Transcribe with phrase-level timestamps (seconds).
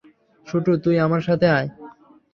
[0.47, 1.69] শুটু, তুই আমার সাথে আয়।